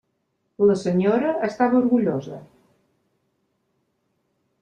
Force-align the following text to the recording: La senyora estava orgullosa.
La 0.69 0.77
senyora 0.83 1.33
estava 1.49 1.77
orgullosa. 1.81 2.39